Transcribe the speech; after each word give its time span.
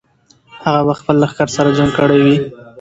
هغه 0.65 0.81
به 0.87 0.93
خپل 0.99 1.15
لښکر 1.23 1.47
سره 1.55 1.75
جنګ 1.77 1.91
کړی 1.99 2.19
وي. 2.25 2.35